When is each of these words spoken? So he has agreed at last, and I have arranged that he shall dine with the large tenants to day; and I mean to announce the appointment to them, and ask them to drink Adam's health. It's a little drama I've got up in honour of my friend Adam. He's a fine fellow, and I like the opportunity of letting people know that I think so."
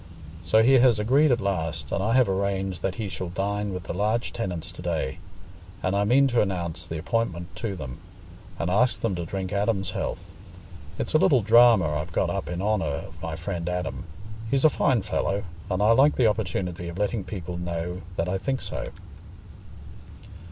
So 0.43 0.63
he 0.63 0.79
has 0.79 0.99
agreed 0.99 1.31
at 1.31 1.39
last, 1.41 1.91
and 1.91 2.01
I 2.01 2.13
have 2.13 2.27
arranged 2.27 2.81
that 2.81 2.95
he 2.95 3.07
shall 3.07 3.29
dine 3.29 3.71
with 3.71 3.83
the 3.83 3.93
large 3.93 4.33
tenants 4.33 4.71
to 4.71 4.81
day; 4.81 5.19
and 5.83 5.95
I 5.95 6.05
mean 6.05 6.25
to 6.29 6.41
announce 6.41 6.87
the 6.87 6.97
appointment 6.97 7.55
to 7.57 7.75
them, 7.75 7.99
and 8.57 8.71
ask 8.71 9.01
them 9.01 9.13
to 9.13 9.27
drink 9.27 9.53
Adam's 9.53 9.91
health. 9.91 10.27
It's 10.97 11.13
a 11.13 11.19
little 11.19 11.43
drama 11.43 11.87
I've 11.97 12.13
got 12.13 12.31
up 12.31 12.47
in 12.49 12.63
honour 12.63 12.87
of 13.11 13.21
my 13.21 13.35
friend 13.35 13.69
Adam. 13.69 14.05
He's 14.49 14.65
a 14.65 14.69
fine 14.71 15.03
fellow, 15.03 15.43
and 15.69 15.83
I 15.83 15.91
like 15.91 16.15
the 16.15 16.25
opportunity 16.25 16.89
of 16.89 16.97
letting 16.97 17.23
people 17.23 17.57
know 17.59 18.01
that 18.15 18.27
I 18.27 18.39
think 18.39 18.61
so." 18.63 18.87